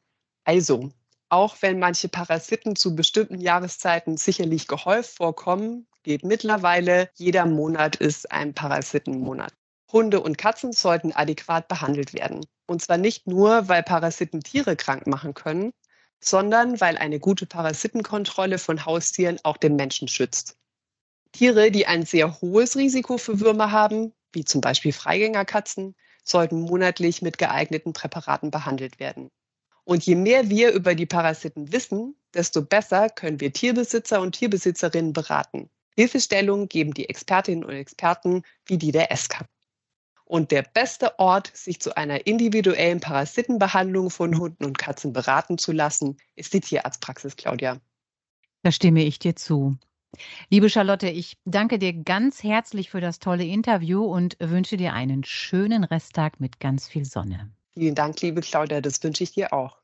Also, 0.43 0.91
auch 1.29 1.55
wenn 1.61 1.79
manche 1.79 2.09
Parasiten 2.09 2.75
zu 2.75 2.93
bestimmten 2.93 3.39
Jahreszeiten 3.39 4.17
sicherlich 4.17 4.67
gehäuft 4.67 5.15
vorkommen, 5.15 5.87
geht 6.03 6.25
mittlerweile 6.25 7.09
jeder 7.15 7.45
Monat 7.45 7.95
ist 7.95 8.29
ein 8.33 8.53
Parasitenmonat. 8.53 9.53
Hunde 9.91 10.21
und 10.21 10.37
Katzen 10.37 10.71
sollten 10.71 11.11
adäquat 11.13 11.67
behandelt 11.67 12.13
werden. 12.13 12.45
Und 12.67 12.81
zwar 12.81 12.97
nicht 12.97 13.27
nur, 13.27 13.67
weil 13.67 13.83
Parasiten 13.83 14.41
Tiere 14.41 14.75
krank 14.75 15.07
machen 15.07 15.33
können, 15.33 15.73
sondern 16.21 16.79
weil 16.79 16.97
eine 16.97 17.19
gute 17.19 17.45
Parasitenkontrolle 17.45 18.57
von 18.57 18.85
Haustieren 18.85 19.39
auch 19.43 19.57
den 19.57 19.75
Menschen 19.75 20.07
schützt. 20.07 20.57
Tiere, 21.31 21.71
die 21.71 21.87
ein 21.87 22.05
sehr 22.05 22.41
hohes 22.41 22.75
Risiko 22.75 23.17
für 23.17 23.39
Würmer 23.39 23.71
haben, 23.71 24.13
wie 24.33 24.45
zum 24.45 24.61
Beispiel 24.61 24.93
Freigängerkatzen, 24.93 25.95
sollten 26.23 26.61
monatlich 26.61 27.21
mit 27.21 27.37
geeigneten 27.37 27.93
Präparaten 27.93 28.51
behandelt 28.51 28.99
werden. 28.99 29.29
Und 29.83 30.05
je 30.05 30.15
mehr 30.15 30.49
wir 30.49 30.71
über 30.71 30.93
die 30.93 31.07
Parasiten 31.07 31.71
wissen, 31.71 32.15
desto 32.33 32.61
besser 32.61 33.09
können 33.09 33.39
wir 33.39 33.51
Tierbesitzer 33.51 34.21
und 34.21 34.33
Tierbesitzerinnen 34.33 35.13
beraten. 35.13 35.69
Hilfestellung 35.95 36.67
geben 36.67 36.93
die 36.93 37.09
Expertinnen 37.09 37.63
und 37.63 37.73
Experten 37.73 38.43
wie 38.65 38.77
die 38.77 38.91
der 38.91 39.15
SK. 39.15 39.45
Und 40.29 40.51
der 40.51 40.61
beste 40.61 41.17
Ort, 41.17 41.49
sich 41.55 41.79
zu 41.79 41.97
einer 41.97 42.27
individuellen 42.27 42.99
Parasitenbehandlung 42.99 44.11
von 44.11 44.37
Hunden 44.37 44.63
und 44.63 44.77
Katzen 44.77 45.11
beraten 45.11 45.57
zu 45.57 45.71
lassen, 45.71 46.17
ist 46.35 46.53
die 46.53 46.59
Tierarztpraxis, 46.59 47.35
Claudia. 47.35 47.81
Da 48.61 48.71
stimme 48.71 49.03
ich 49.03 49.17
dir 49.17 49.35
zu. 49.35 49.75
Liebe 50.51 50.69
Charlotte, 50.69 51.09
ich 51.09 51.39
danke 51.45 51.79
dir 51.79 51.93
ganz 51.93 52.43
herzlich 52.43 52.91
für 52.91 53.01
das 53.01 53.17
tolle 53.17 53.43
Interview 53.43 54.03
und 54.03 54.37
wünsche 54.39 54.77
dir 54.77 54.93
einen 54.93 55.23
schönen 55.23 55.83
Resttag 55.83 56.39
mit 56.39 56.59
ganz 56.59 56.87
viel 56.87 57.05
Sonne. 57.05 57.49
Vielen 57.73 57.95
Dank, 57.95 58.21
liebe 58.21 58.41
Claudia, 58.41 58.81
das 58.81 59.01
wünsche 59.03 59.23
ich 59.23 59.31
dir 59.31 59.51
auch. 59.51 59.79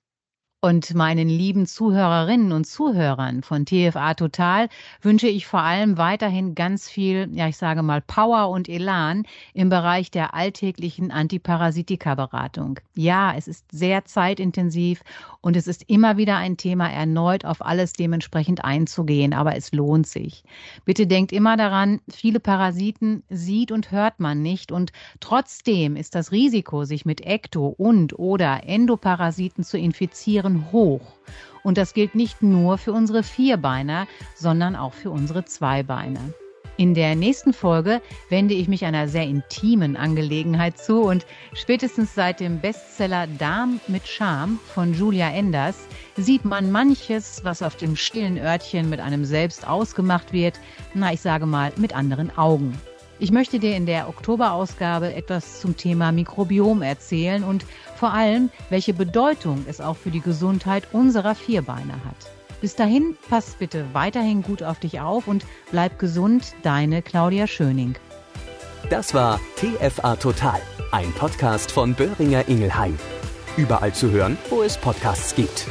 Und 0.62 0.96
meinen 0.96 1.30
lieben 1.30 1.68
Zuhörerinnen 1.68 2.52
und 2.52 2.66
Zuhörern 2.66 3.44
von 3.44 3.68
TFA 3.68 4.16
Total 4.16 4.68
wünsche 5.00 5.28
ich 5.28 5.46
vor 5.46 5.62
allem 5.62 6.00
weiterhin 6.00 6.56
ganz 6.56 6.90
viel, 6.90 7.30
ja, 7.34 7.48
ich 7.48 7.58
sage 7.58 7.84
mal 7.84 8.02
Power 8.02 8.50
und 8.50 8.68
Elan 8.68 9.28
im 9.54 9.70
Bereich 9.70 10.10
der 10.10 10.34
alltäglichen 10.34 11.12
Antiparasitika-Beratung. 11.12 12.80
Ja, 12.96 13.36
es 13.38 13.48
ist 13.48 13.72
sehr 13.72 14.06
zeitintensiv 14.06 15.04
und 15.42 15.56
es 15.56 15.68
ist 15.68 15.84
immer 15.88 16.18
wieder 16.18 16.38
ein 16.38 16.58
Thema, 16.58 16.90
erneut 16.90 17.46
auf 17.46 17.64
alles 17.64 17.94
dementsprechend 17.94 18.66
einzugehen, 18.66 19.36
aber 19.36 19.56
es 19.56 19.72
lohnt 19.72 20.08
sich. 20.08 20.44
Bitte 20.84 21.06
denkt 21.06 21.32
immer 21.32 21.58
daran, 21.58 22.02
viele 22.10 22.40
Parasiten 22.40 23.22
sieht 23.30 23.72
und 23.72 23.92
hört 23.92 24.20
man 24.20 24.42
nicht 24.42 24.72
und 24.72 24.94
trotzdem 25.20 25.96
ist 25.96 26.16
das 26.16 26.32
Risiko, 26.32 26.86
sich 26.86 27.06
mit 27.06 27.22
Ekto- 27.22 27.76
und 27.78 28.18
oder 28.18 28.62
Endoparasiten 28.64 29.64
zu 29.64 29.78
infizieren, 29.78 30.45
hoch. 30.72 31.02
Und 31.64 31.78
das 31.78 31.94
gilt 31.94 32.14
nicht 32.16 32.44
nur 32.44 32.78
für 32.78 32.94
unsere 32.94 33.24
Vierbeiner, 33.24 34.08
sondern 34.36 34.76
auch 34.76 34.94
für 34.94 35.10
unsere 35.10 35.46
Zweibeiner. 35.46 36.22
In 36.78 36.94
der 36.94 37.16
nächsten 37.16 37.54
Folge 37.54 38.02
wende 38.30 38.54
ich 38.54 38.68
mich 38.68 38.84
einer 38.84 39.08
sehr 39.08 39.24
intimen 39.24 39.96
Angelegenheit 39.96 40.78
zu 40.78 41.04
und 41.04 41.26
spätestens 41.54 42.14
seit 42.14 42.42
dem 42.42 42.60
Bestseller 42.60 43.28
Darm 43.28 43.80
mit 43.88 44.06
Charme 44.06 44.60
von 44.74 44.94
Julia 44.94 45.30
Enders 45.30 45.88
sieht 46.18 46.44
man 46.44 46.72
manches, 46.72 47.46
was 47.46 47.62
auf 47.62 47.78
dem 47.78 47.96
stillen 47.96 48.38
Örtchen 48.38 48.90
mit 48.90 49.00
einem 49.00 49.24
selbst 49.24 49.66
ausgemacht 49.66 50.34
wird, 50.34 50.60
na 50.94 51.14
ich 51.14 51.22
sage 51.22 51.46
mal 51.46 51.72
mit 51.78 51.96
anderen 51.96 52.38
Augen. 52.38 52.78
Ich 53.18 53.32
möchte 53.32 53.60
dir 53.60 53.76
in 53.76 53.86
der 53.86 54.10
Oktoberausgabe 54.10 55.14
etwas 55.14 55.62
zum 55.62 55.78
Thema 55.78 56.12
Mikrobiom 56.12 56.82
erzählen 56.82 57.44
und 57.44 57.66
vor 57.96 58.14
allem, 58.14 58.50
welche 58.70 58.94
Bedeutung 58.94 59.66
es 59.70 59.80
auch 59.80 59.96
für 59.96 60.12
die 60.12 60.20
Gesundheit 60.20 60.88
unserer 60.92 61.34
Vierbeiner 61.34 61.94
hat. 61.94 62.32
Bis 62.60 62.76
dahin, 62.76 63.16
pass 63.30 63.56
bitte 63.58 63.86
weiterhin 63.94 64.42
gut 64.42 64.64
auf 64.64 64.80
dich 64.80 65.00
auf 65.00 65.28
und 65.28 65.46
bleib 65.72 65.98
gesund, 66.00 66.54
deine 66.64 67.02
Claudia 67.02 67.48
Schöning. 67.48 67.96
Das 68.90 69.14
war 69.14 69.40
TFA 69.56 70.16
Total, 70.18 70.60
ein 70.92 71.12
Podcast 71.14 71.72
von 71.72 71.94
Böhringer 71.94 72.48
Ingelheim. 72.48 72.98
Überall 73.56 73.94
zu 73.94 74.12
hören, 74.12 74.38
wo 74.50 74.62
es 74.62 74.78
Podcasts 74.78 75.36
gibt. 75.36 75.68